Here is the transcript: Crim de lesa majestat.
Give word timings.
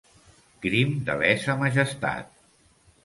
Crim 0.63 0.95
de 1.09 1.17
lesa 1.19 1.57
majestat. 1.63 2.33